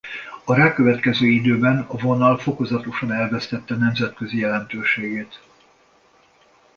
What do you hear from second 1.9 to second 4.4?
vonal fokozatosan elvesztette nemzetközi